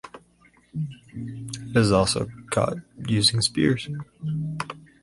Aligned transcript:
It 0.73 1.77
is 1.77 1.91
also 1.91 2.27
caught 2.49 2.77
using 3.07 3.39
spears. 3.39 3.87